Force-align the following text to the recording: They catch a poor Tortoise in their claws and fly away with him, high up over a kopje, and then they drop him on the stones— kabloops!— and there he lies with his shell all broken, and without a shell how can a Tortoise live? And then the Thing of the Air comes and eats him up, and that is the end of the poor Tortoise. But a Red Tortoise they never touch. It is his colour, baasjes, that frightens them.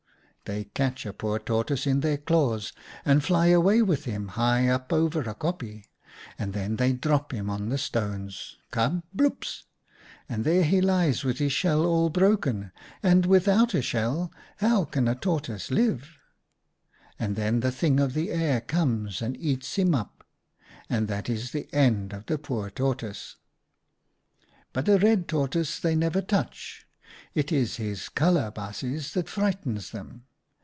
They 0.45 0.65
catch 0.65 1.05
a 1.05 1.13
poor 1.13 1.39
Tortoise 1.39 1.87
in 1.87 2.01
their 2.01 2.17
claws 2.17 2.73
and 3.05 3.23
fly 3.23 3.45
away 3.47 3.81
with 3.81 4.03
him, 4.03 4.29
high 4.29 4.67
up 4.67 4.91
over 4.91 5.21
a 5.21 5.33
kopje, 5.33 5.85
and 6.37 6.51
then 6.51 6.75
they 6.75 6.91
drop 6.91 7.31
him 7.33 7.49
on 7.49 7.69
the 7.69 7.77
stones— 7.77 8.57
kabloops!— 8.73 9.63
and 10.27 10.43
there 10.43 10.65
he 10.65 10.81
lies 10.81 11.23
with 11.23 11.37
his 11.37 11.53
shell 11.53 11.85
all 11.85 12.09
broken, 12.09 12.73
and 13.01 13.25
without 13.25 13.73
a 13.73 13.81
shell 13.81 14.29
how 14.57 14.83
can 14.83 15.07
a 15.07 15.15
Tortoise 15.15 15.71
live? 15.71 16.17
And 17.17 17.37
then 17.37 17.61
the 17.61 17.71
Thing 17.71 18.01
of 18.01 18.13
the 18.13 18.29
Air 18.31 18.59
comes 18.59 19.21
and 19.21 19.37
eats 19.37 19.75
him 19.75 19.95
up, 19.95 20.25
and 20.89 21.07
that 21.07 21.29
is 21.29 21.51
the 21.51 21.73
end 21.73 22.11
of 22.11 22.25
the 22.25 22.37
poor 22.37 22.69
Tortoise. 22.69 23.37
But 24.73 24.89
a 24.89 24.97
Red 24.97 25.29
Tortoise 25.29 25.79
they 25.79 25.95
never 25.95 26.21
touch. 26.21 26.87
It 27.33 27.53
is 27.53 27.77
his 27.77 28.09
colour, 28.09 28.51
baasjes, 28.51 29.13
that 29.13 29.29
frightens 29.29 29.91
them. 29.91 30.25